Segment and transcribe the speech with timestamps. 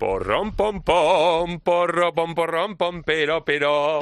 [0.00, 4.00] Porrom pom pom, porro pom porrom pom, pero pero.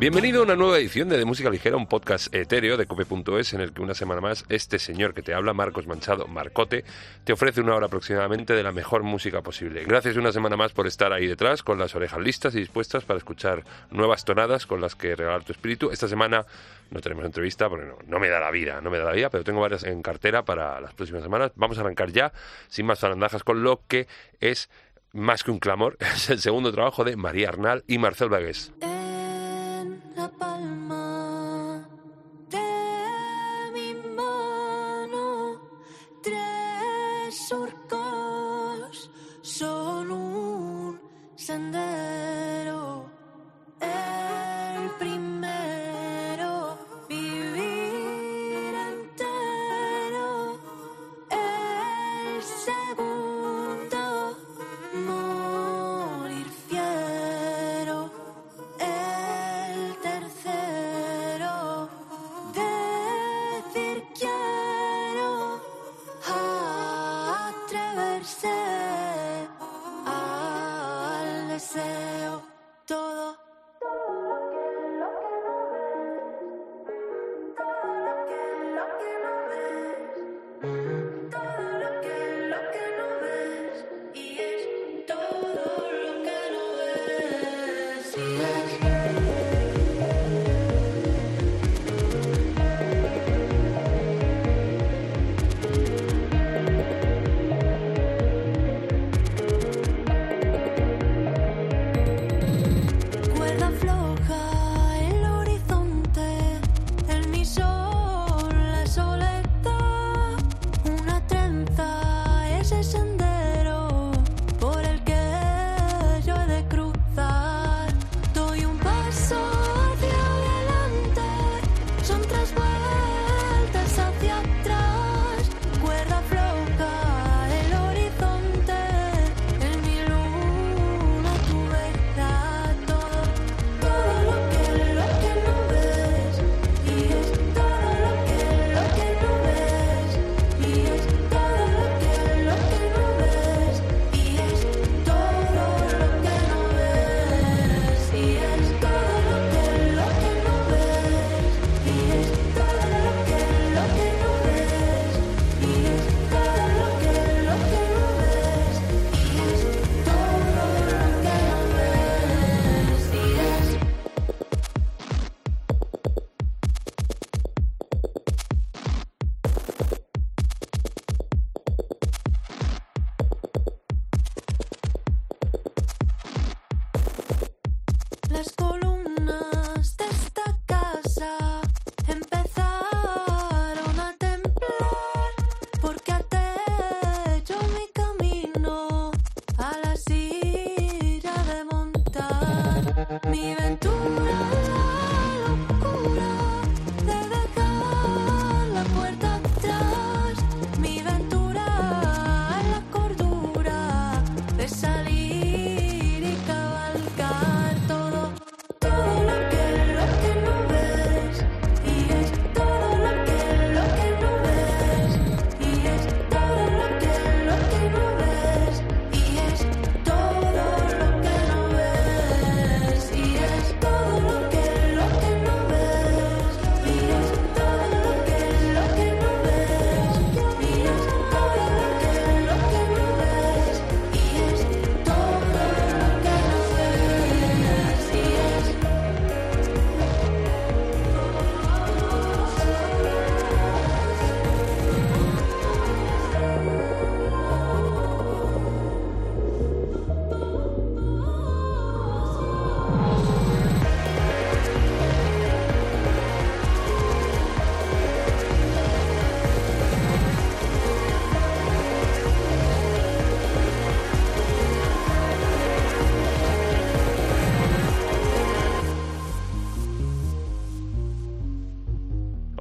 [0.00, 3.60] Bienvenido a una nueva edición de, de Música Ligera, un podcast etéreo de cope.es en
[3.60, 6.86] el que una semana más este señor que te habla, Marcos Manchado, Marcote,
[7.24, 9.84] te ofrece una hora aproximadamente de la mejor música posible.
[9.84, 13.18] Gracias una semana más por estar ahí detrás con las orejas listas y dispuestas para
[13.18, 15.90] escuchar nuevas tonadas con las que regalar tu espíritu.
[15.90, 16.46] Esta semana
[16.90, 19.44] no tenemos entrevista porque no, me da la vida, no me da la vida, pero
[19.44, 21.52] tengo varias en cartera para las próximas semanas.
[21.56, 22.32] Vamos a arrancar ya,
[22.68, 24.08] sin más zarandajas, con lo que
[24.40, 24.70] es
[25.12, 28.72] más que un clamor, es el segundo trabajo de María Arnal y Marcel Vagués.
[28.80, 28.99] la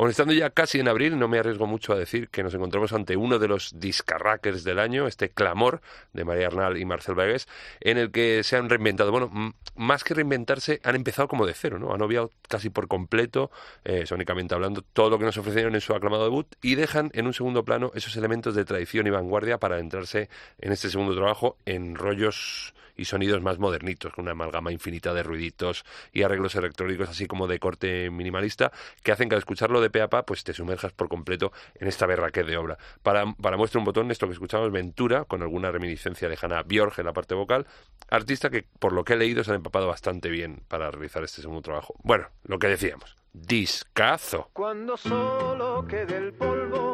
[0.09, 3.15] Estando ya casi en abril, no me arriesgo mucho a decir que nos encontramos ante
[3.15, 5.81] uno de los discarrackers del año, este clamor
[6.13, 7.47] de María Arnal y Marcel Vegas,
[7.79, 9.11] en el que se han reinventado.
[9.11, 11.93] Bueno, más que reinventarse, han empezado como de cero, ¿no?
[11.93, 13.51] Han obviado casi por completo,
[13.85, 14.03] eh,
[14.51, 17.63] hablando, todo lo que nos ofrecieron en su aclamado debut y dejan en un segundo
[17.63, 20.29] plano esos elementos de tradición y vanguardia para adentrarse
[20.59, 25.23] en este segundo trabajo en rollos y sonidos más modernitos, con una amalgama infinita de
[25.23, 28.71] ruiditos y arreglos electrónicos, así como de corte minimalista,
[29.03, 31.87] que hacen que al escucharlo de pe a pa, pues te sumerjas por completo en
[31.87, 32.77] esta berraquez de obra.
[33.01, 36.99] Para, para muestra un botón, esto que escuchamos, Ventura, con alguna reminiscencia de Hannah Björk
[36.99, 37.65] en la parte vocal,
[38.09, 41.41] artista que, por lo que he leído, se han empapado bastante bien para realizar este
[41.41, 41.95] segundo trabajo.
[42.03, 44.49] Bueno, lo que decíamos, discazo.
[44.53, 46.88] Cuando solo quede el polvo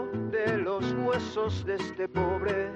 [1.36, 2.72] de este pobre,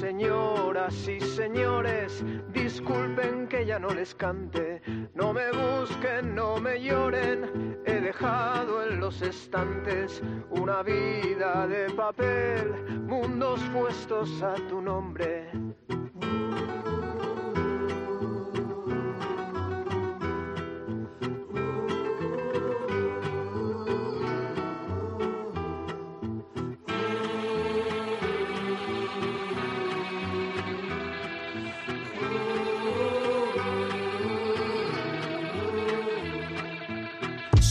[0.00, 4.82] señoras y señores, disculpen que ya no les cante,
[5.14, 10.20] no me busquen, no me lloren, he dejado en los estantes
[10.50, 15.48] una vida de papel, mundos puestos a tu nombre.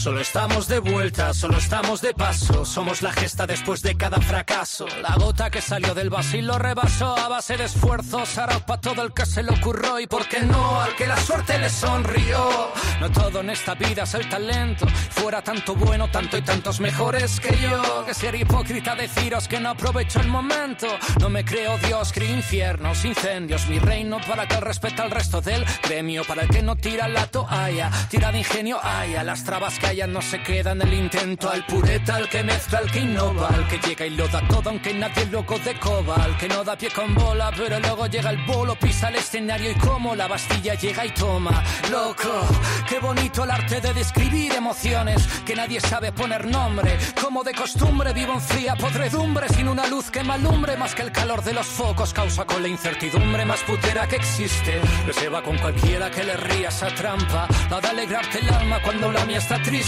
[0.00, 2.64] Solo estamos de vuelta, solo estamos de paso.
[2.64, 4.86] Somos la gesta después de cada fracaso.
[5.02, 8.38] La gota que salió del y lo rebasó a base de esfuerzos.
[8.38, 11.18] Hará para todo el que se le ocurrió y por qué no al que la
[11.18, 12.70] suerte le sonrió.
[12.98, 14.86] No todo en esta vida es el talento.
[15.10, 18.06] Fuera tanto bueno, tanto y tantos mejores que yo.
[18.06, 20.86] Que ser hipócrita deciros que no aprovecho el momento.
[21.20, 23.66] No me creo Dios, creo infiernos, incendios.
[23.68, 26.24] Mi reino para que respeta al resto del gremio.
[26.24, 30.06] Para el que no tira la toalla, tira de ingenio, haya las trabas que ya
[30.06, 31.50] no se queda en el intento.
[31.50, 34.70] Al pureta, al que mezcla, al que innova, al que llega y lo da todo,
[34.70, 36.16] aunque nadie loco de coba.
[36.16, 39.70] Al que no da pie con bola, pero luego llega el bolo, pisa el escenario
[39.70, 41.62] y como la Bastilla llega y toma.
[41.90, 42.46] Loco,
[42.88, 46.96] qué bonito el arte de describir emociones que nadie sabe poner nombre.
[47.20, 51.12] Como de costumbre vivo en fría podredumbre, sin una luz que malumbre más que el
[51.12, 54.80] calor de los focos causa con la incertidumbre más putera que existe.
[55.06, 58.80] Que se va con cualquiera que le ría esa trampa, la de alegrarte el alma
[58.82, 59.79] cuando la mía está triste,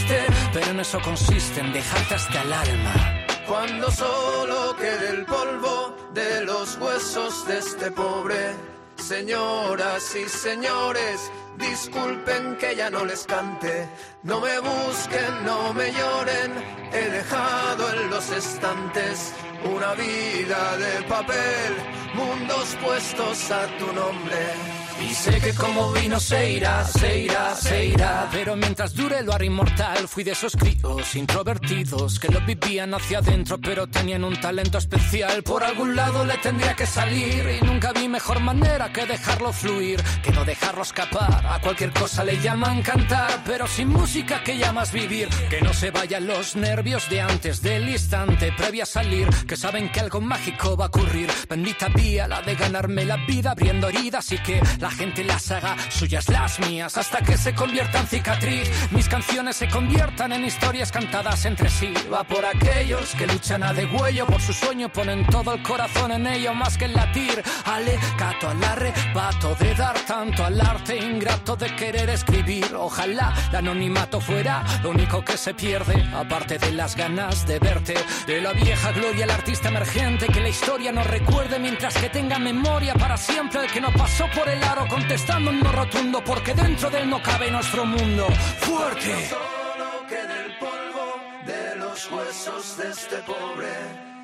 [0.53, 3.27] pero en eso consiste en dejarte hasta el alma.
[3.47, 8.55] Cuando solo quede el polvo de los huesos de este pobre,
[8.97, 13.89] señoras y señores, disculpen que ya no les cante,
[14.23, 16.53] no me busquen, no me lloren,
[16.93, 19.35] he dejado en los estantes
[19.65, 21.73] una vida de papel,
[22.15, 24.82] mundos puestos a tu nombre.
[25.01, 28.29] Y sé que como vino se irá, se irá, se irá.
[28.31, 33.19] Pero mientras dure lo haré inmortal, fui de esos críos introvertidos que lo vivían hacia
[33.19, 35.43] adentro, pero tenían un talento especial.
[35.43, 40.03] Por algún lado le tendría que salir y nunca vi mejor manera que dejarlo fluir,
[40.23, 41.47] que no dejarlo escapar.
[41.47, 45.29] A cualquier cosa le llaman cantar, pero sin música que llamas vivir.
[45.51, 49.91] Que no se vayan los nervios de antes del instante previa a salir, que saben
[49.91, 51.31] que algo mágico va a ocurrir.
[51.49, 55.77] Bendita vía la de ganarme la vida abriendo heridas y que la gente las haga
[55.91, 58.69] suyas las mías hasta que se convierta en cicatriz.
[58.91, 61.95] Mis canciones se conviertan en historias cantadas entre sí.
[62.13, 66.27] Va por aquellos que luchan a degüello por su sueño, ponen todo el corazón en
[66.27, 67.45] ello más que en latir.
[67.65, 72.75] Alegato al arrebato de dar tanto al arte ingrato de querer escribir.
[72.75, 77.95] Ojalá el anonimato fuera lo único que se pierde, aparte de las ganas de verte.
[78.27, 82.41] De la vieja gloria, el artista emergente, que la historia nos recuerde mientras que tenga
[82.41, 86.55] memoria para siempre el que no pasó por el aro contestando un no rotundo porque
[86.55, 88.27] dentro de él no cabe nuestro mundo.
[88.61, 89.29] Fuerte.
[89.29, 91.07] Solo queda el polvo
[91.45, 93.73] de los huesos de este pobre.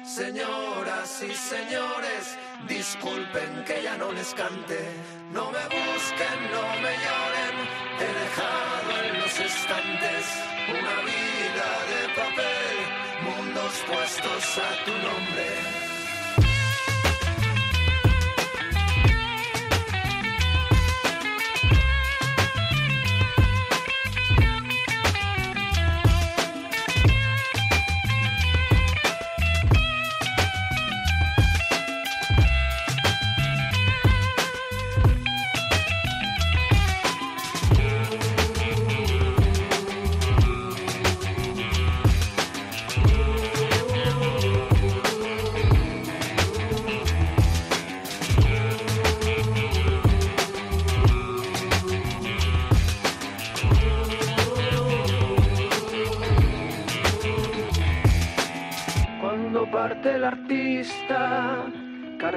[0.02, 4.80] Señoras y señores, disculpen que ya no les cante.
[5.32, 7.56] No me busquen, no me lloren.
[8.02, 10.22] He dejado en los estantes
[10.78, 12.76] una vida de papel,
[13.26, 15.87] mundos puestos a tu nombre.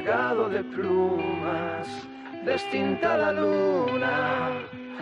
[0.04, 1.88] Cargado de plumas,
[2.44, 4.50] destinta la luna,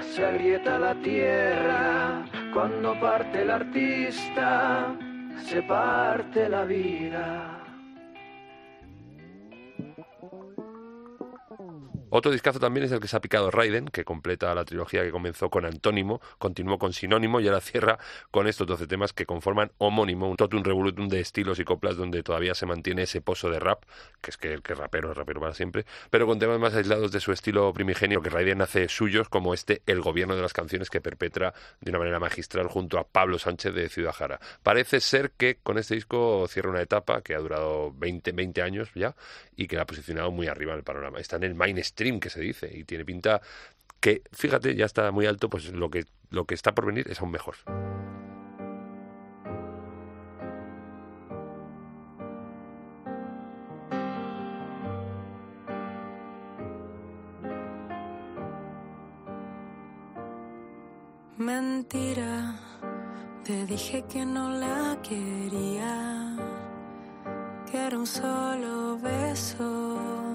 [0.01, 4.94] se agrieta la tierra, cuando parte el artista,
[5.38, 7.68] se parte la vida.
[12.12, 15.12] Otro discazo también es el que se ha picado Raiden, que completa la trilogía que
[15.12, 18.00] comenzó con Antónimo, continuó con Sinónimo y ahora cierra
[18.32, 22.24] con estos 12 temas que conforman Homónimo, un totum revolutum de estilos y coplas donde
[22.24, 23.84] todavía se mantiene ese pozo de rap,
[24.22, 27.12] que es que el que rapero es rapero para siempre, pero con temas más aislados
[27.12, 30.89] de su estilo primigenio que Raiden hace suyos, como este El gobierno de las canciones
[30.89, 34.39] que perpetra de una manera magistral junto a Pablo Sánchez de Ciudad Jara.
[34.63, 38.89] Parece ser que con este disco cierra una etapa que ha durado 20, 20 años
[38.96, 39.16] ya
[39.56, 41.20] y que la ha posicionado muy arriba en el panorama.
[41.20, 43.41] Está en el mainstream que se dice y tiene pinta
[44.00, 47.20] que, fíjate, ya está muy alto, pues lo que, lo que está por venir es
[47.20, 47.56] aún mejor.
[61.38, 62.56] Mentira,
[63.44, 66.36] te dije que no la quería,
[67.70, 70.28] que era un solo beso,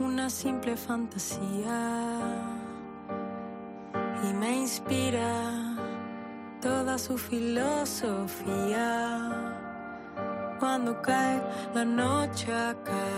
[0.00, 2.18] una simple fantasía.
[4.28, 5.76] Y me inspira
[6.60, 8.48] toda su filosofía.
[10.58, 11.40] Cuando cae
[11.74, 13.08] la noche acá,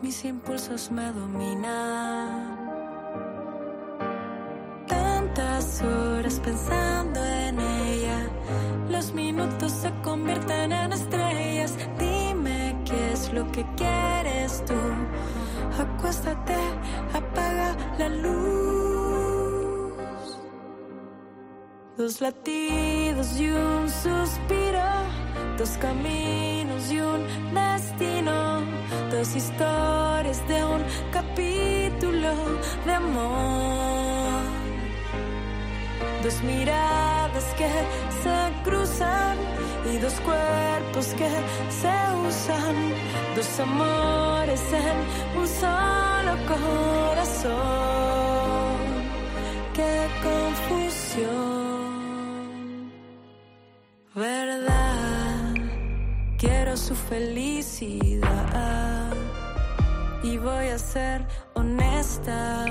[0.00, 2.62] mis impulsos me dominan
[4.86, 8.28] tantas horas pensando en ella.
[8.88, 11.74] Los minutos se convierten en estrellas.
[11.98, 14.81] Dime qué es lo que quieres tú.
[15.78, 16.56] Acuéstate,
[17.12, 19.92] apaga la luz.
[21.96, 24.82] Dos latidos y un suspiro.
[25.58, 28.62] Dos caminos y un destino.
[29.10, 32.34] Dos historias de un capítulo
[32.86, 34.12] de amor
[36.22, 37.68] dos miradas que
[38.22, 39.36] se cruzan
[39.92, 41.28] y dos cuerpos que
[41.80, 41.96] se
[42.28, 42.76] usan,
[43.34, 44.96] dos amores en
[45.40, 47.52] un solo corazón.
[49.74, 51.32] Qué confusión,
[54.14, 55.54] verdad,
[56.38, 58.32] quiero su felicidad
[60.22, 62.66] y voy a ser honesta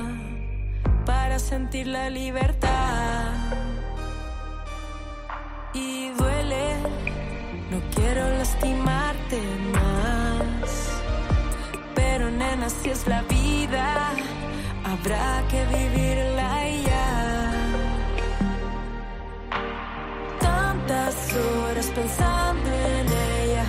[1.05, 3.70] para sentir la libertad.
[8.01, 9.41] Quiero lastimarte
[9.73, 10.69] más.
[11.95, 14.13] Pero nena, si es la vida,
[14.83, 16.49] habrá que vivirla
[16.89, 17.09] ya.
[20.39, 23.05] Tantas horas pensando en
[23.39, 23.65] ella,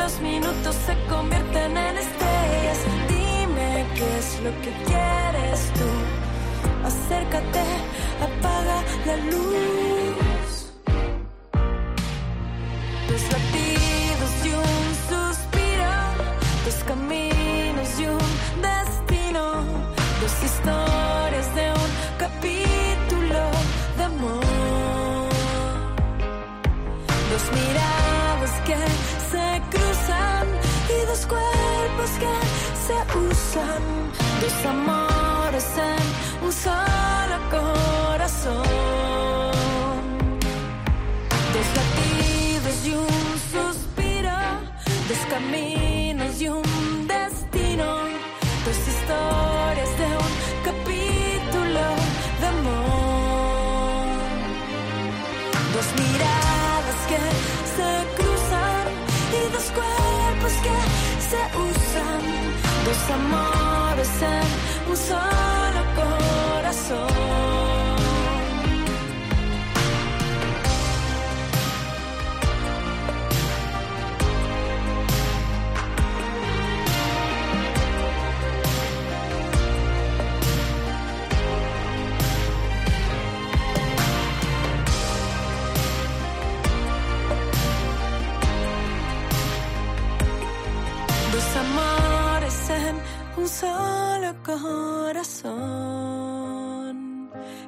[0.00, 2.78] los minutos se convierten en estrellas.
[3.08, 5.90] Dime qué es lo que quieres tú
[6.88, 7.64] acércate,
[8.26, 10.27] apaga la luz.
[33.14, 33.82] Usan,
[34.40, 39.07] dos amores en un solo corazón.
[45.38, 47.86] Caminos y un destino,
[48.64, 50.32] dos historias de un
[50.68, 51.84] capítulo
[52.40, 54.18] de amor.
[55.74, 57.20] Dos miradas que
[57.76, 58.86] se cruzan
[59.38, 60.76] y dos cuerpos que
[61.30, 62.22] se usan,
[62.86, 67.47] dos amores en un solo corazón.
[93.38, 95.48] Un solo corazón.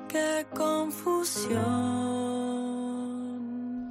[0.09, 1.61] Qué confusión.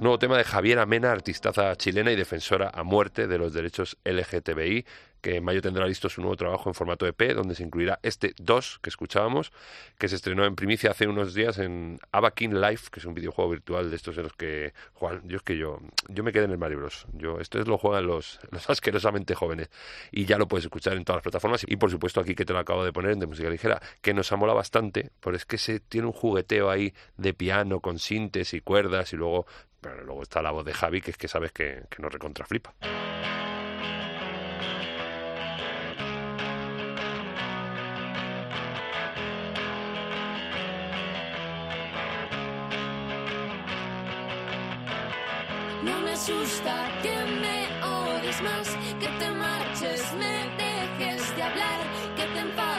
[0.00, 4.84] Nuevo tema de Javiera Mena, artistaza chilena y defensora a muerte de los derechos LGTBI,
[5.20, 8.80] que mayo tendrá listo su nuevo trabajo en formato EP, donde se incluirá este 2
[8.82, 9.52] que escuchábamos,
[9.98, 13.50] que se estrenó en primicia hace unos días en Abakin Life, que es un videojuego
[13.50, 16.52] virtual de estos en los que Juan, yo es que yo, yo me quedé en
[16.52, 17.06] el Mario Bros.
[17.12, 19.70] Yo, esto es lo juegan los, los asquerosamente jóvenes
[20.10, 22.52] y ya lo puedes escuchar en todas las plataformas y por supuesto aquí que te
[22.52, 25.80] lo acabo de poner de música ligera, que nos mola bastante, porque es que se
[25.80, 29.46] tiene un jugueteo ahí de piano con sintes y cuerdas y luego
[29.80, 32.74] pero luego está la voz de Javi, que es que sabes que, que nos recontraflipa.
[46.20, 48.68] Asusta que me odies más,
[49.00, 51.80] que te marches, me dejes de hablar,
[52.14, 52.69] que te enfades,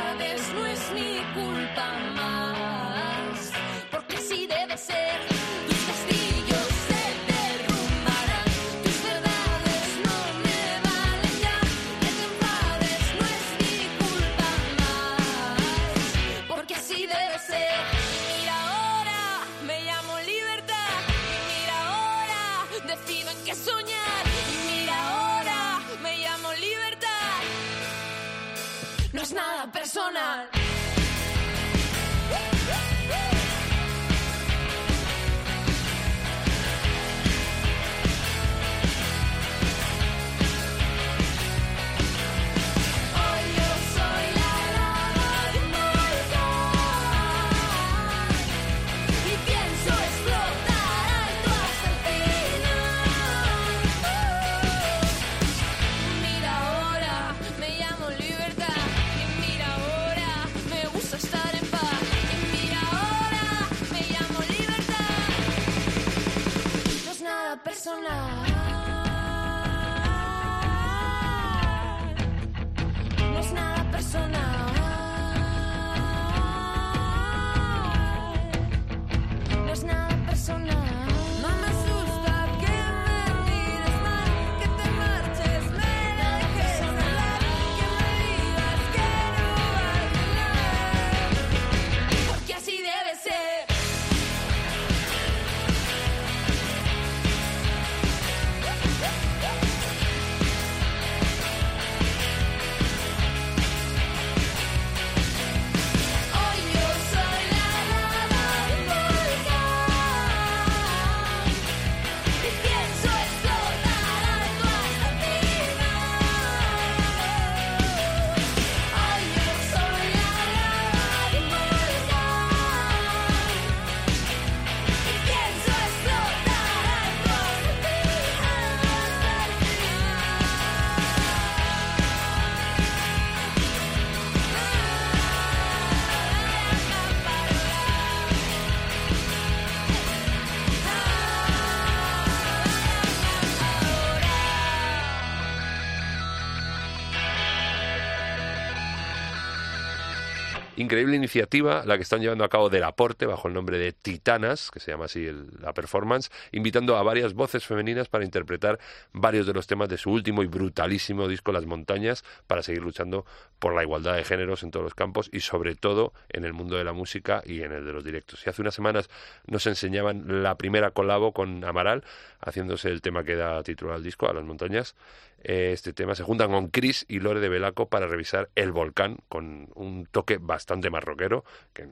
[150.92, 154.70] Increíble iniciativa la que están llevando a cabo del aporte bajo el nombre de Titanas,
[154.72, 158.78] que se llama así el- la performance, invitando a varias voces femeninas para interpretar
[159.14, 163.26] varios de los temas de su último y brutalísimo disco Las Montañas, para seguir luchando
[163.58, 166.76] por la igualdad de géneros en todos los campos y sobre todo en el mundo
[166.76, 168.46] de la música y en el de los directos.
[168.46, 169.10] Y hace unas semanas
[169.48, 172.04] nos enseñaban la primera colabo con Amaral,
[172.42, 174.96] haciéndose el tema que da título al disco, a Las Montañas.
[175.44, 179.70] Este tema se juntan con Chris y Lore de Belaco para revisar El Volcán con
[179.76, 181.88] un toque bastante más rockero, que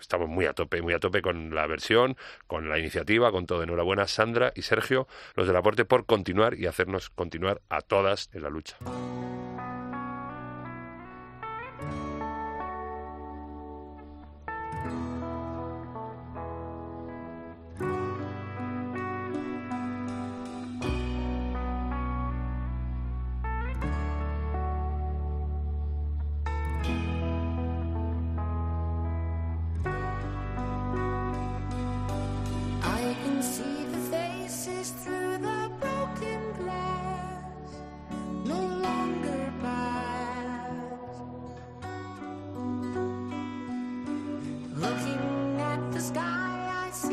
[0.00, 2.16] estamos muy a tope, muy a tope con la versión,
[2.46, 3.62] con la iniciativa, con todo.
[3.62, 8.42] Enhorabuena Sandra y Sergio, los del aporte, por continuar y hacernos continuar a todas en
[8.42, 8.76] la lucha.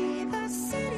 [0.00, 0.89] see the sun.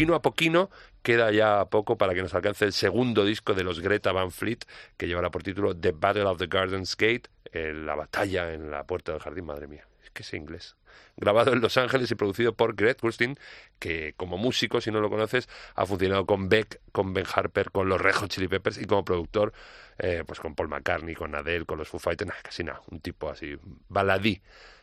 [0.00, 0.70] Poquino a poquino
[1.02, 4.60] queda ya poco para que nos alcance el segundo disco de los Greta Van Fleet,
[4.96, 8.84] que llevará por título The Battle of the Garden's Gate, eh, la batalla en la
[8.84, 10.74] puerta del jardín, madre mía, es que es inglés.
[11.18, 13.38] Grabado en Los Ángeles y producido por Greg Kurstin,
[13.78, 17.90] que como músico, si no lo conoces, ha funcionado con Beck, con Ben Harper, con
[17.90, 19.52] los Red Hot Chili Peppers y como productor,
[19.98, 23.28] eh, pues con Paul McCartney, con Adele, con los Foo Fighters, casi nada, un tipo
[23.28, 23.58] así,
[23.88, 24.40] baladí.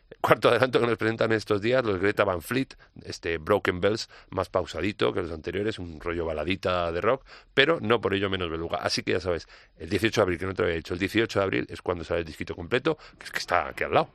[0.21, 2.69] Cuarto adelanto que nos presentan estos días los Greta Van Fleet,
[3.03, 8.01] este Broken Bells más pausadito que los anteriores, un rollo baladita de rock, pero no
[8.01, 8.77] por ello menos beluga.
[8.77, 11.39] Así que ya sabes, el 18 de abril, que no te había dicho, el 18
[11.39, 14.09] de abril es cuando sale el disquito completo, que es que está aquí al lado.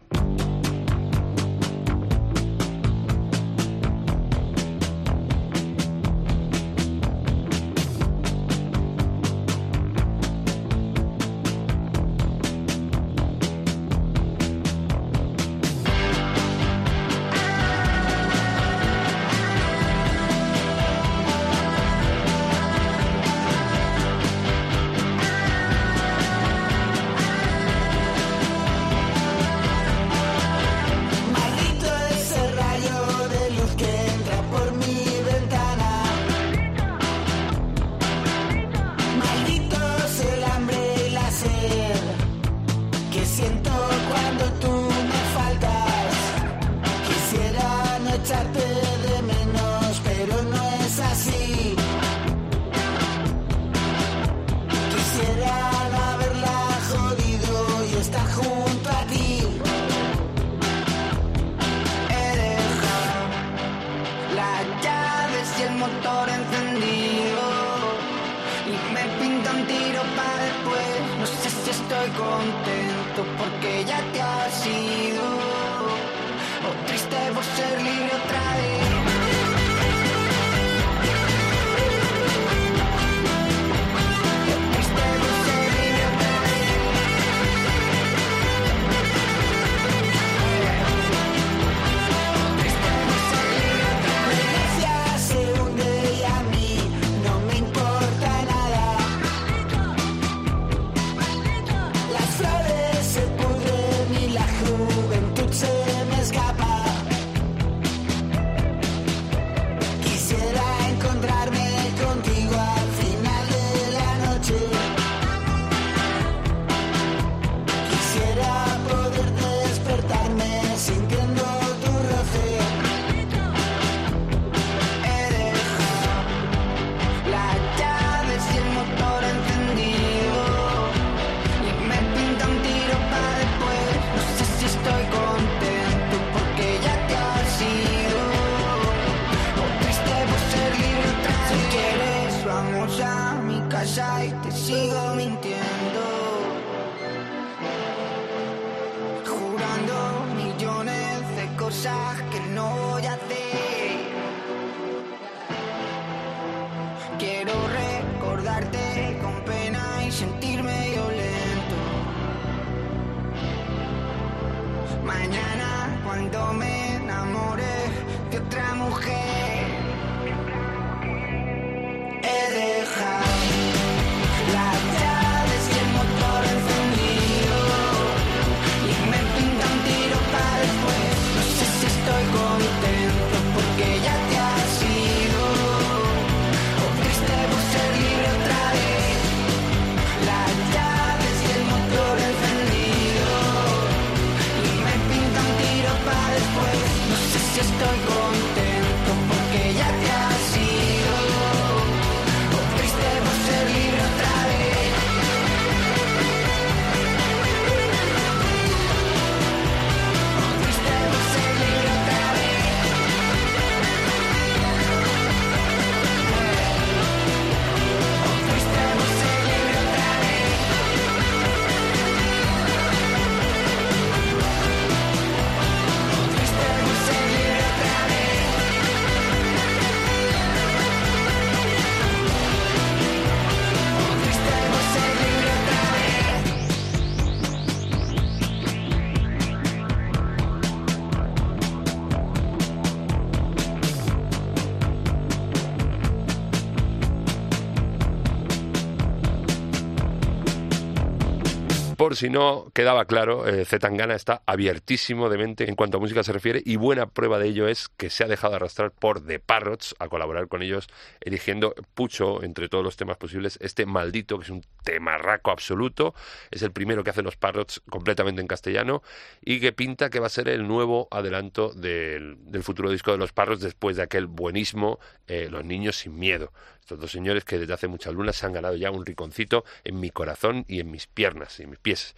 [252.03, 256.25] Por si no quedaba claro, eh, Zetangana está abiertísimo de mente en cuanto a música
[256.25, 259.39] se refiere y buena prueba de ello es que se ha dejado arrastrar por The
[259.39, 260.89] Parrots a colaborar con ellos,
[261.21, 266.13] eligiendo Pucho entre todos los temas posibles, este maldito, que es un temarraco absoluto,
[266.51, 269.05] es el primero que hace los Parrots completamente en castellano
[269.41, 273.33] y que pinta que va a ser el nuevo adelanto del, futuro disco de los
[273.33, 276.51] Parrots después de aquel buenísimo eh, Los Niños Sin Miedo.
[276.83, 280.01] Estos dos señores que desde hace muchas lunas se han ganado ya un riconcito en
[280.01, 282.17] mi corazón y en mis piernas y mis pies.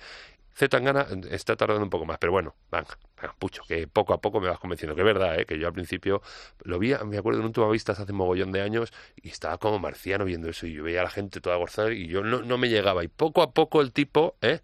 [0.55, 2.96] Z Tangana está tardando un poco más, pero bueno, venga,
[3.38, 5.44] pucho, que poco a poco me vas convenciendo, que es verdad, ¿eh?
[5.44, 6.22] que yo al principio
[6.62, 9.79] lo vi, me acuerdo en un toma vistas hace mogollón de años y estaba como
[9.79, 12.57] marciano viendo eso y yo veía a la gente toda gozar y yo no, no
[12.57, 14.61] me llegaba y poco a poco el tipo, ¿eh?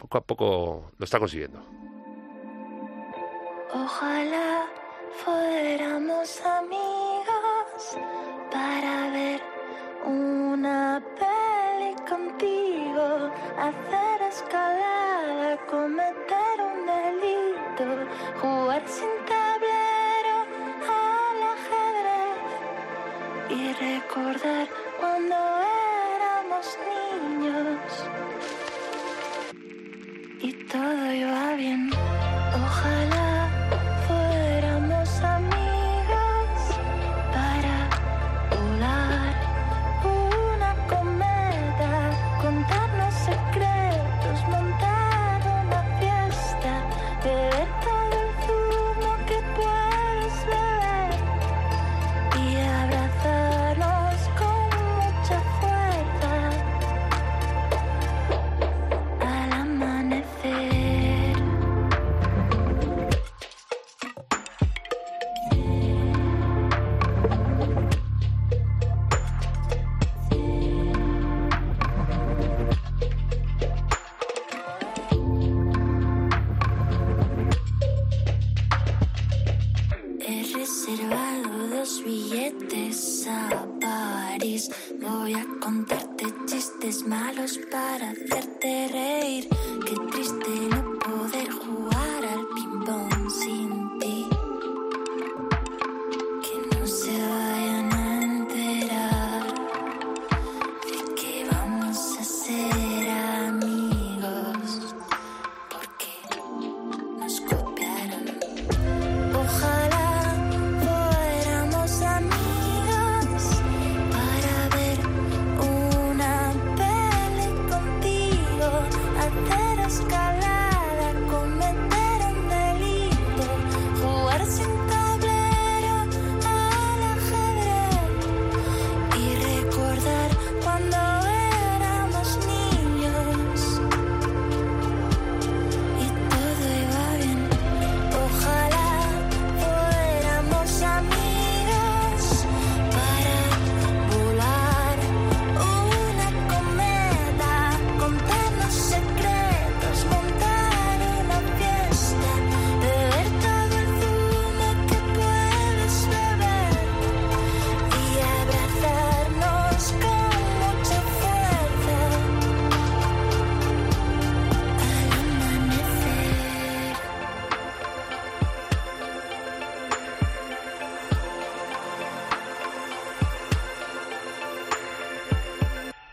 [0.00, 1.64] poco a poco lo está consiguiendo.
[3.70, 4.66] Ojalá
[5.24, 7.53] fuéramos amigos
[8.50, 9.40] para ver
[10.04, 17.86] una peli contigo, hacer escalada, cometer un delito,
[18.40, 20.36] jugar sin tablero
[20.98, 22.42] al ajedrez
[23.50, 24.66] y recordar
[25.00, 25.36] cuando
[26.16, 27.80] éramos niños
[30.40, 31.90] y todo iba bien.
[32.54, 33.33] Ojalá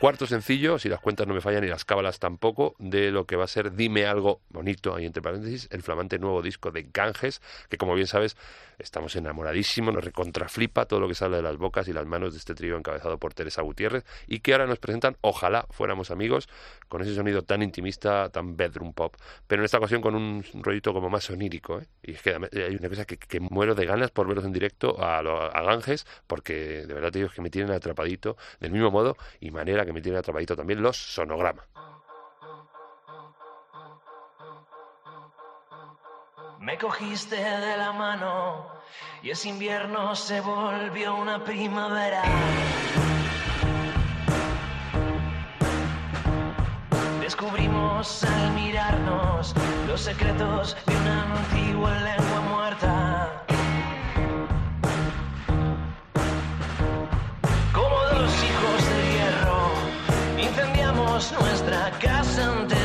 [0.02, 3.36] Cuarto sencillo, si las cuentas no me fallan y las cábalas tampoco, de lo que
[3.36, 7.40] va a ser Dime algo bonito, ahí entre paréntesis, el flamante nuevo disco de Ganges,
[7.70, 8.36] que como bien sabes,
[8.82, 12.39] estamos enamoradísimos, nos recontraflipa todo lo que sale de las bocas y las manos de
[12.39, 16.50] este trío encabezado por Teresa Gutiérrez, y que ahora nos presentan Ojalá fuéramos amigos,
[16.88, 19.15] con ese sonido tan intimista, tan bedroom pop,
[19.48, 21.88] pero en esta ocasión con un rollito como más onírico, ¿eh?
[22.04, 25.02] Y es que además hay una cosa que, muero de ganas por verlos en directo
[25.02, 29.17] a, a Ganges, porque de verdad te digo que me tienen atrapadito, del mismo modo
[29.39, 31.67] y manera que me tienen atrapadito también los sonograma.
[36.62, 38.67] Me cogiste de la mano
[39.24, 42.21] y ese invierno se volvió una primavera.
[47.19, 49.56] Descubrimos al mirarnos
[49.88, 53.43] los secretos de una antigua lengua muerta.
[57.74, 59.71] Como dos hijos de hierro,
[60.38, 62.81] incendiamos nuestra casa antes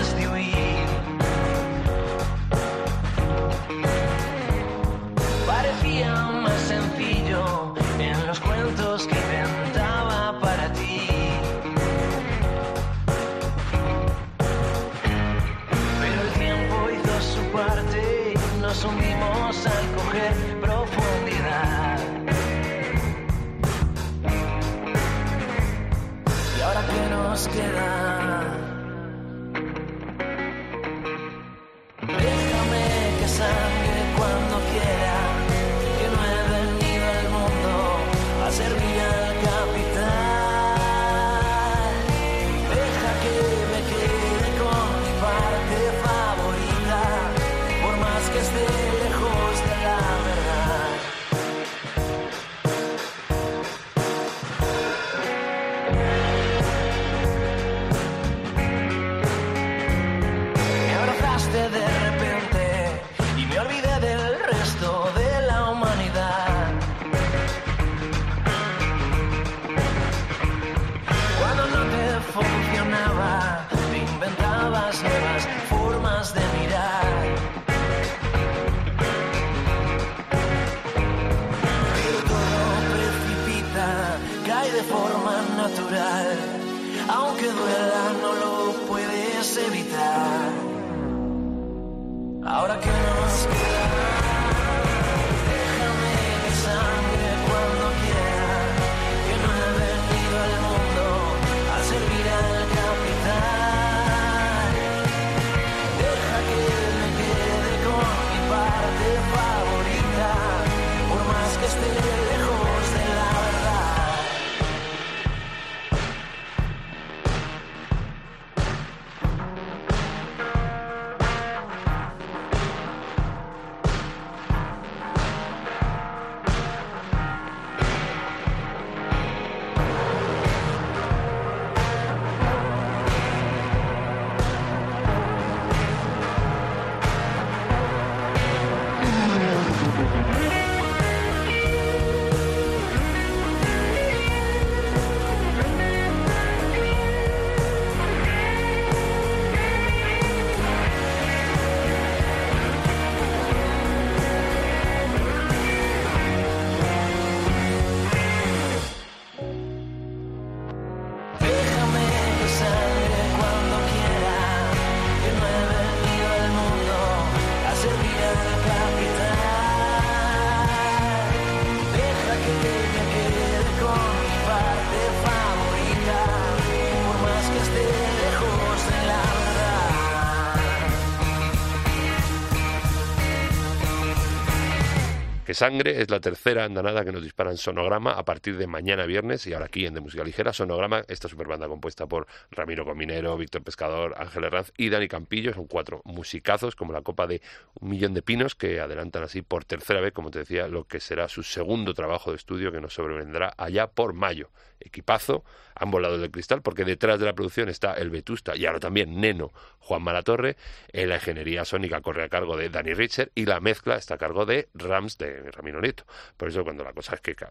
[185.56, 189.46] Sangre es la tercera andanada que nos dispara en Sonograma a partir de mañana viernes
[189.46, 190.52] y ahora aquí en De Música Ligera.
[190.52, 195.54] Sonograma, esta superbanda compuesta por Ramiro Cominero, Víctor Pescador, Ángel Herranz y Dani Campillo.
[195.54, 197.40] Son cuatro musicazos como la copa de
[197.80, 201.00] un millón de pinos que adelantan así por tercera vez, como te decía, lo que
[201.00, 204.50] será su segundo trabajo de estudio que nos sobrevendrá allá por mayo.
[204.80, 208.80] Equipazo, han volado del cristal porque detrás de la producción está el Vetusta y ahora
[208.80, 210.56] también Neno, Juan Malatorre.
[210.92, 214.18] En la ingeniería sónica corre a cargo de Danny Richer y la mezcla está a
[214.18, 216.04] cargo de Rams de Ramiro Nieto.
[216.36, 217.50] Por eso cuando la cosa es que está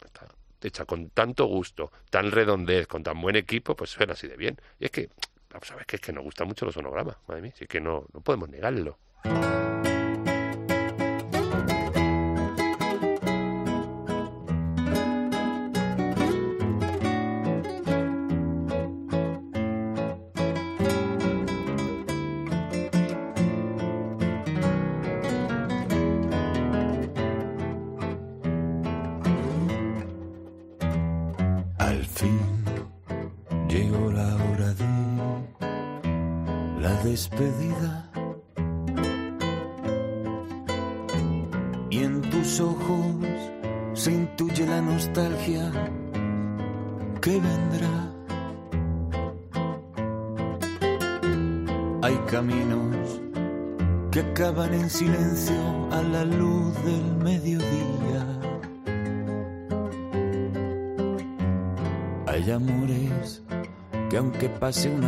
[0.61, 4.57] hecha con tanto gusto, tan redondez, con tan buen equipo, pues suena así de bien.
[4.79, 5.09] Y es que,
[5.49, 7.79] vamos a ver, que es que nos gusta mucho los sonogramas, madre mía, es que
[7.79, 8.97] no, no podemos negarlo.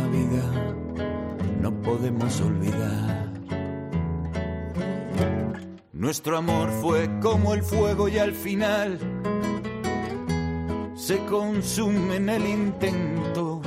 [0.06, 0.42] Vida,
[1.60, 3.28] no podemos olvidar.
[5.92, 8.98] Nuestro amor fue como el fuego y al final
[10.94, 13.60] se consume en el intento.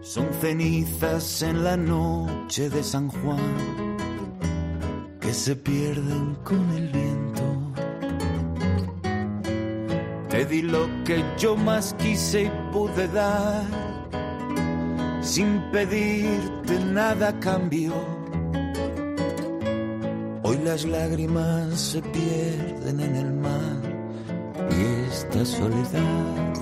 [0.00, 3.96] Son cenizas en la noche de San Juan
[5.20, 7.42] que se pierden con el viento.
[10.28, 13.64] Te di lo que yo más quise y pude dar,
[15.28, 17.92] sin pedirte nada a cambio.
[20.42, 23.78] Hoy las lágrimas se pierden en el mar
[24.70, 26.54] y esta soledad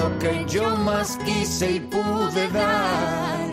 [0.00, 3.46] lo que yo más quise y pude dar,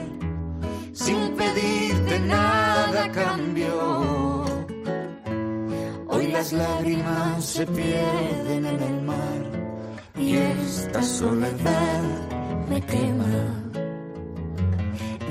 [0.94, 4.46] sin pedirte nada a cambio.
[6.08, 9.42] Hoy las lágrimas se pierden en el mar
[10.18, 12.04] y esta soledad
[12.70, 13.38] me quema.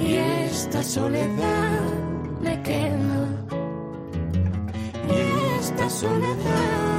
[0.00, 1.80] Y esta soledad
[2.40, 3.22] me quema.
[5.08, 5.18] Y
[5.58, 6.95] esta soledad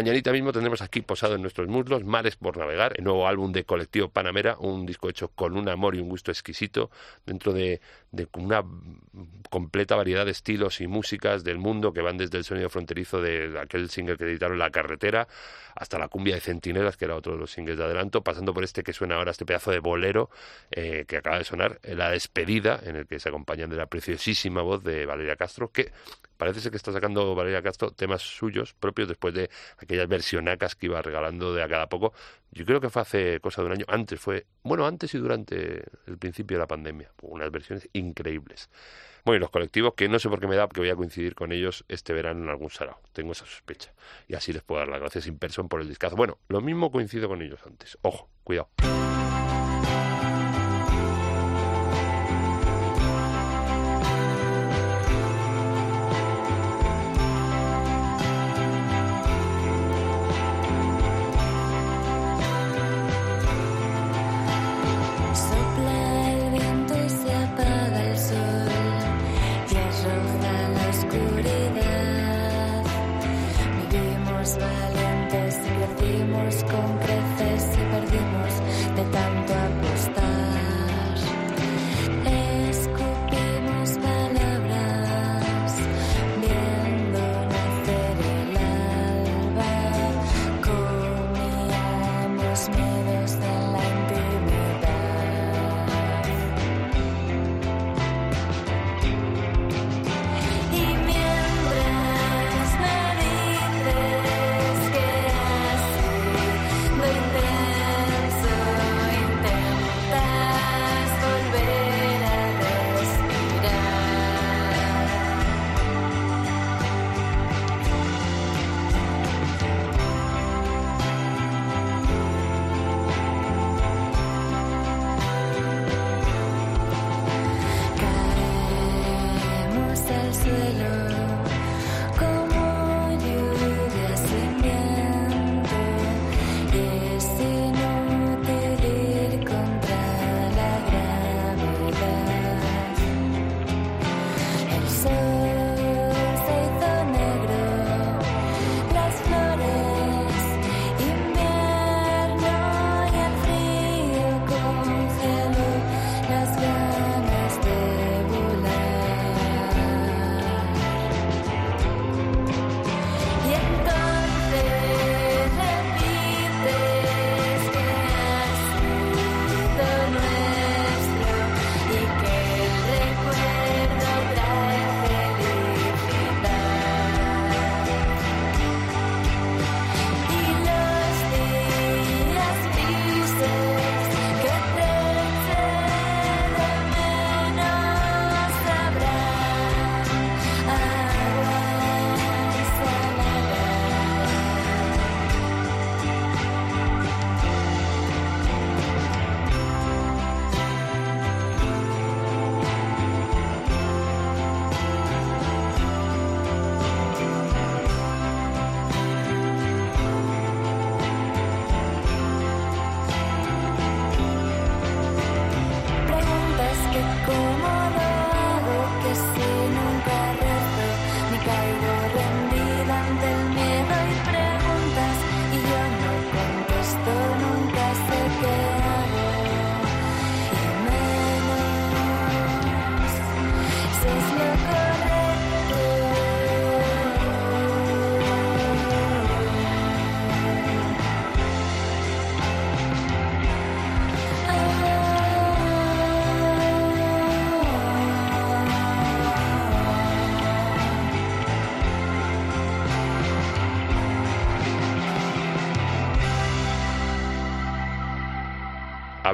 [0.00, 3.64] Mañanita mismo tendremos aquí posado en nuestros muslos Mares por Navegar, el nuevo álbum de
[3.64, 6.90] Colectivo Panamera, un disco hecho con un amor y un gusto exquisito
[7.26, 8.64] dentro de, de una
[9.50, 13.60] completa variedad de estilos y músicas del mundo que van desde el sonido fronterizo de
[13.60, 15.28] aquel single que editaron La Carretera
[15.80, 18.64] hasta la cumbia de Centinelas, que era otro de los singles de adelanto, pasando por
[18.64, 20.28] este que suena ahora, este pedazo de bolero
[20.70, 23.86] eh, que acaba de sonar, eh, La Despedida, en el que se acompañan de la
[23.86, 25.90] preciosísima voz de Valeria Castro, que
[26.36, 30.84] parece ser que está sacando Valeria Castro temas suyos propios después de aquellas versionacas que
[30.84, 32.12] iba regalando de a cada poco.
[32.50, 35.82] Yo creo que fue hace cosa de un año, antes fue, bueno, antes y durante
[36.06, 38.68] el principio de la pandemia, unas versiones increíbles.
[39.24, 41.34] Bueno, y los colectivos, que no sé por qué me da, porque voy a coincidir
[41.34, 42.98] con ellos este verano en algún sarao.
[43.12, 43.92] Tengo esa sospecha.
[44.28, 46.16] Y así les puedo dar las gracias in person por el discazo.
[46.16, 47.98] Bueno, lo mismo coincido con ellos antes.
[48.02, 48.68] Ojo, cuidado.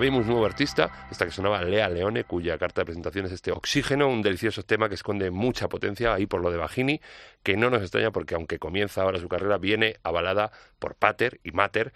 [0.07, 4.07] Habemos nuevo artista, esta que sonaba Lea Leone, cuya carta de presentación es este Oxígeno,
[4.07, 7.01] un delicioso tema que esconde mucha potencia ahí por lo de Bajini,
[7.43, 11.51] que no nos extraña porque aunque comienza ahora su carrera, viene avalada por Pater y
[11.51, 11.93] Mater,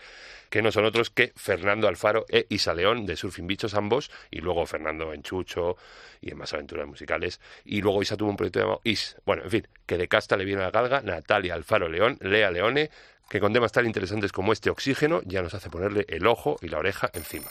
[0.49, 4.41] que no son otros que Fernando Alfaro e Isa León, de Surfing Bichos ambos, y
[4.41, 5.77] luego Fernando en Chucho
[6.21, 7.41] y en más aventuras musicales.
[7.65, 9.19] Y luego Isa tuvo un proyecto llamado Is.
[9.25, 12.91] Bueno, en fin, que de casta le viene la galga Natalia Alfaro León, Lea Leone,
[13.29, 16.67] que con temas tan interesantes como este Oxígeno ya nos hace ponerle el ojo y
[16.67, 17.47] la oreja encima.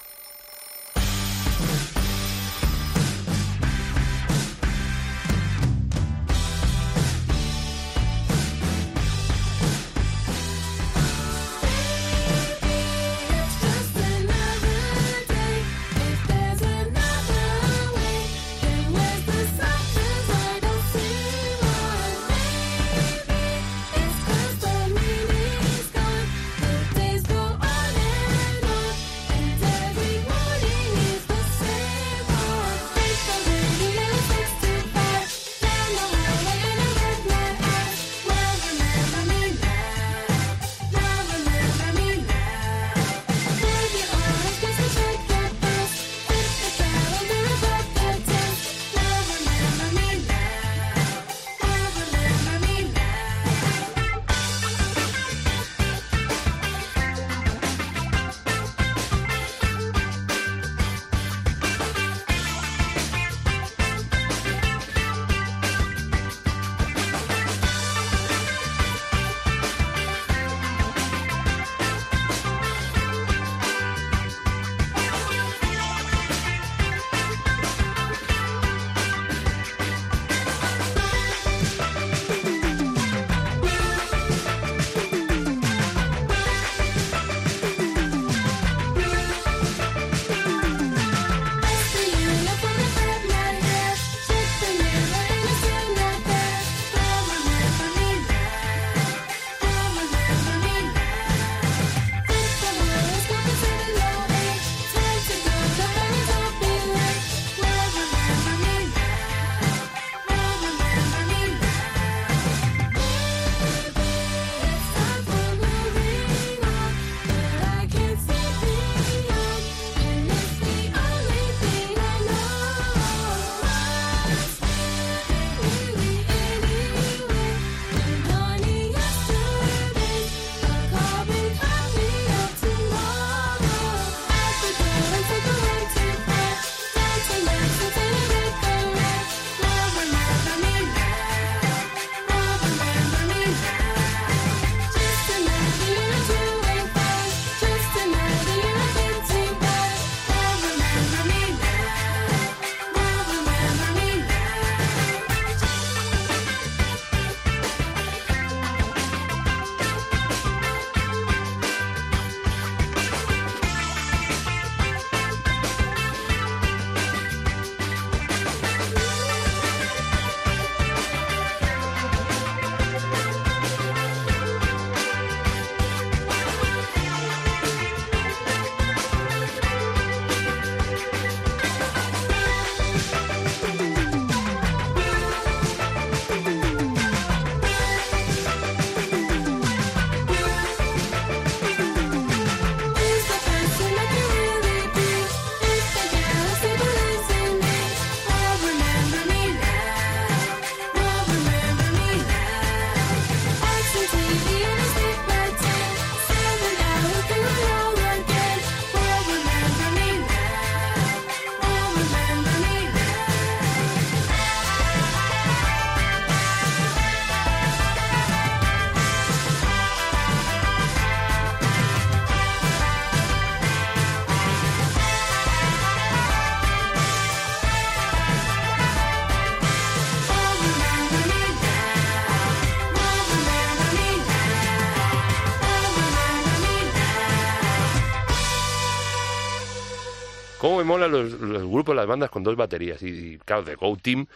[240.90, 243.02] Molan los, los grupos, las bandas con dos baterías?
[243.02, 244.28] Y, y, claro, de Go Team,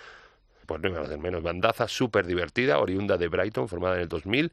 [0.65, 1.43] pues no va a hacer menos.
[1.43, 4.51] Bandaza súper divertida, oriunda de Brighton, formada en el 2000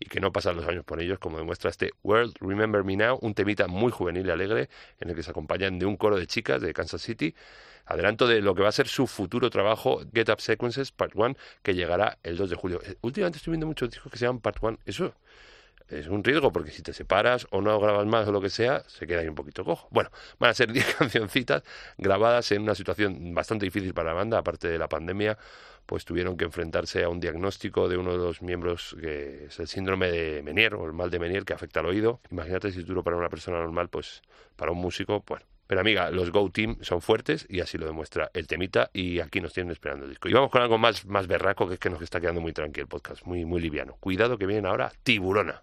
[0.00, 3.18] y que no pasan los años por ellos, como demuestra este World Remember Me Now,
[3.22, 4.68] un temita muy juvenil y alegre
[5.00, 7.34] en el que se acompañan de un coro de chicas de Kansas City.
[7.86, 11.36] Adelanto de lo que va a ser su futuro trabajo, Get Up Sequences Part 1,
[11.62, 12.80] que llegará el 2 de julio.
[12.82, 14.78] Eh, últimamente estoy viendo muchos discos que se llaman Part 1.
[14.86, 15.14] Eso
[15.98, 18.82] es un riesgo porque si te separas o no grabas más o lo que sea,
[18.86, 19.88] se queda ahí un poquito cojo.
[19.90, 21.62] Bueno, van a ser 10 cancioncitas
[21.98, 25.38] grabadas en una situación bastante difícil para la banda, aparte de la pandemia,
[25.86, 29.68] pues tuvieron que enfrentarse a un diagnóstico de uno de los miembros que es el
[29.68, 32.20] síndrome de Menier o el mal de Menier que afecta al oído.
[32.30, 34.22] Imagínate si es duro para una persona normal, pues
[34.56, 35.44] para un músico, bueno.
[35.66, 39.40] Pero amiga, los Go Team son fuertes y así lo demuestra el temita y aquí
[39.40, 40.28] nos tienen esperando el disco.
[40.28, 42.84] Y vamos con algo más, más berraco que es que nos está quedando muy tranquilo
[42.84, 43.96] el podcast, muy, muy liviano.
[43.98, 45.62] Cuidado que vienen ahora Tiburona.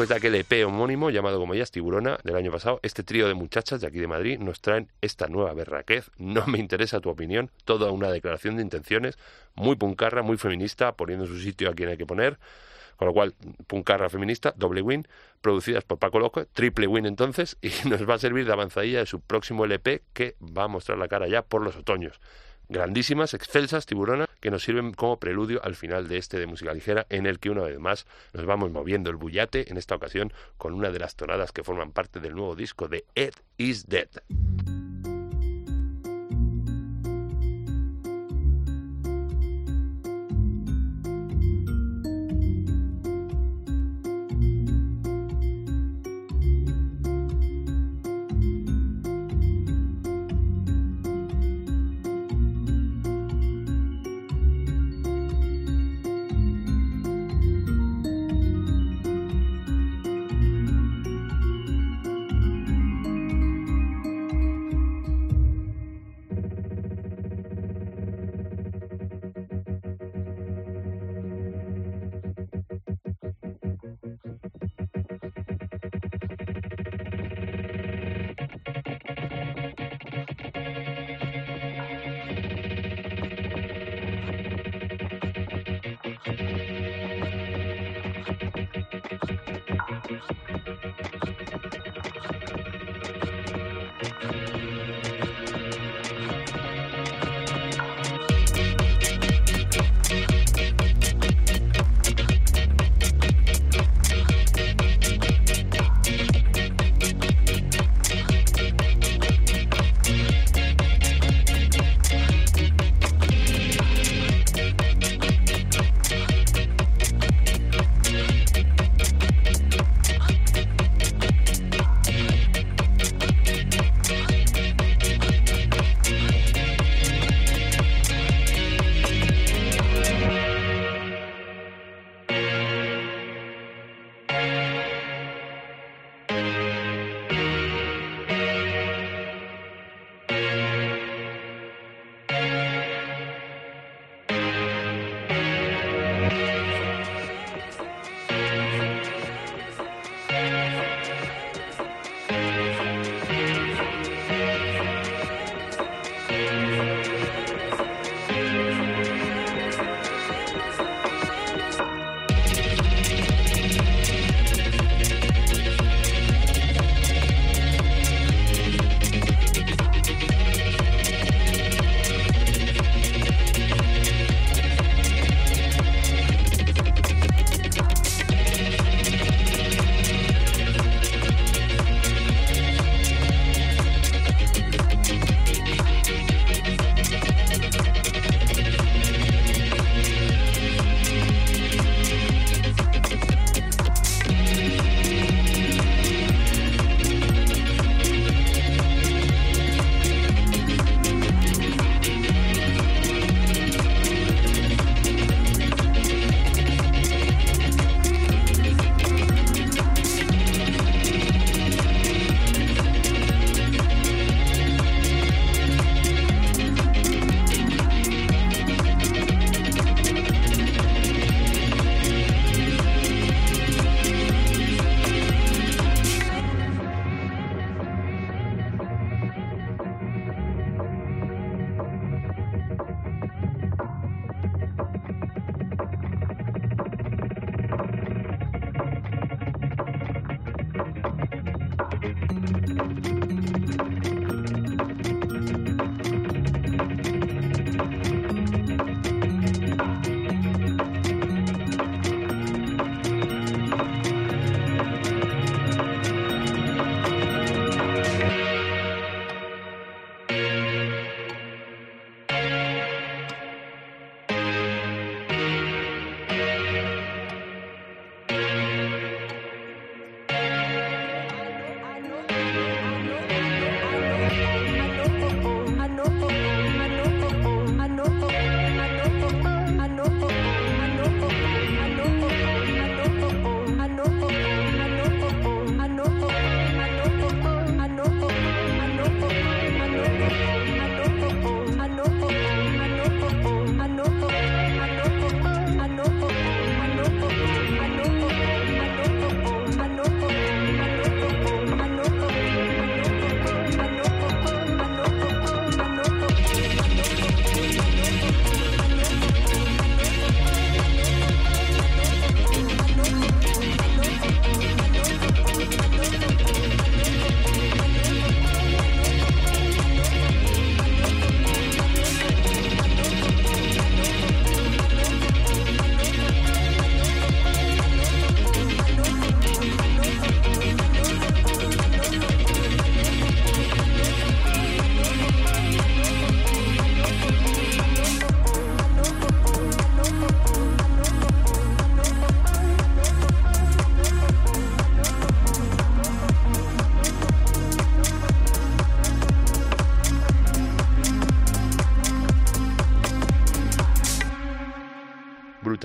[0.00, 3.34] Después de aquel EP homónimo llamado como ellas Tiburona del año pasado, este trío de
[3.34, 6.10] muchachas de aquí de Madrid nos traen esta nueva berraquez.
[6.16, 9.18] No me interesa tu opinión, toda una declaración de intenciones,
[9.56, 12.38] muy puncarra, muy feminista, poniendo en su sitio a quien hay que poner.
[12.96, 13.34] Con lo cual,
[13.66, 15.06] puncarra feminista, doble win,
[15.42, 19.06] producidas por Paco Loco, triple win entonces, y nos va a servir de avanzadilla de
[19.06, 22.22] su próximo LP que va a mostrar la cara ya por los otoños
[22.70, 27.06] grandísimas, excelsas, tiburona, que nos sirven como preludio al final de este de música ligera,
[27.10, 30.72] en el que una vez más nos vamos moviendo el bullate, en esta ocasión con
[30.72, 34.08] una de las tonadas que forman parte del nuevo disco de Ed is Dead.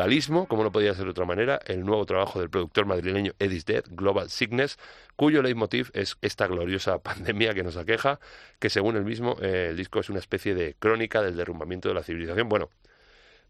[0.05, 3.65] Brutalismo, como no podía ser de otra manera, el nuevo trabajo del productor madrileño Edis
[3.65, 4.77] Dead, Global Sickness,
[5.15, 8.19] cuyo leitmotiv es esta gloriosa pandemia que nos aqueja,
[8.59, 11.95] que según él mismo, eh, el disco es una especie de crónica del derrumbamiento de
[11.95, 12.47] la civilización.
[12.47, 12.69] Bueno,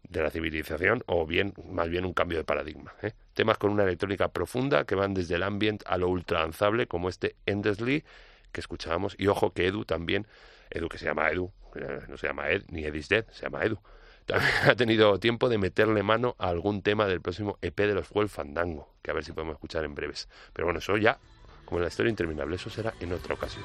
[0.08, 2.94] de la civilización o bien más bien un cambio de paradigma.
[3.02, 3.12] ¿eh?
[3.34, 7.36] Temas con una electrónica profunda que van desde el ambient a lo ultralanzable como este
[7.44, 8.02] Endlessly
[8.50, 10.26] que escuchábamos y ojo que Edu también,
[10.70, 13.62] Edu que se llama Edu, eh, no se llama Ed ni Edis Dead, se llama
[13.62, 13.78] Edu.
[14.26, 18.06] También ha tenido tiempo de meterle mano a algún tema del próximo EP de los
[18.06, 20.28] Fuel Fandango, que a ver si podemos escuchar en breves.
[20.52, 21.18] Pero bueno, eso ya,
[21.64, 23.64] como en la historia interminable, eso será en otra ocasión.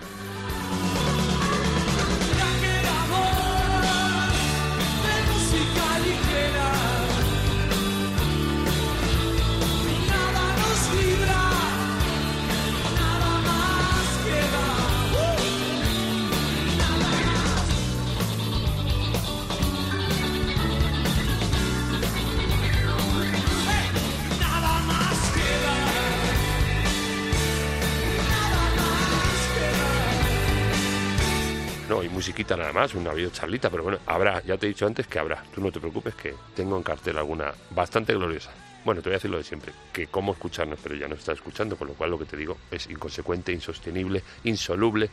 [32.22, 35.43] Musiquita nada más, una charlita, pero bueno, habrá, ya te he dicho antes que habrá.
[35.55, 38.51] Tú no te preocupes que tengo en cartel alguna bastante gloriosa.
[38.86, 41.38] Bueno, te voy a decir lo de siempre, que cómo escucharnos, pero ya no estás
[41.38, 45.09] escuchando, con lo cual lo que te digo es inconsecuente, insostenible, insoluble.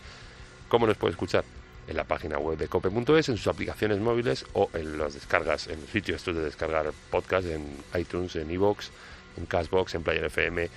[0.68, 1.44] ¿Cómo nos puedes escuchar?
[1.86, 5.80] En la página web de cope.es, en sus aplicaciones móviles o en las descargas, en
[5.80, 7.64] los sitios estos de descargar podcast, en
[7.98, 8.90] iTunes, en iVoox,
[9.38, 10.68] en Cashbox, en Player FM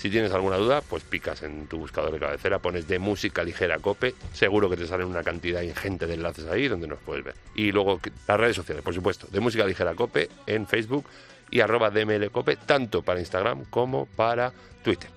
[0.00, 3.78] si tienes alguna duda, pues picas en tu buscador de cabecera, pones de música ligera
[3.80, 7.34] cope, seguro que te salen una cantidad ingente de enlaces ahí donde nos puedes ver.
[7.54, 11.04] Y luego las redes sociales, por supuesto, de música ligera cope en Facebook
[11.50, 15.10] y arroba dmlcope, tanto para Instagram como para Twitter.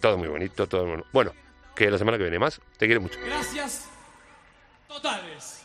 [0.00, 1.06] Todo muy bonito, todo muy bueno.
[1.12, 1.32] Bueno,
[1.74, 3.18] que la semana que viene más, te quiero mucho.
[3.26, 3.88] Gracias.
[4.86, 5.62] Totales.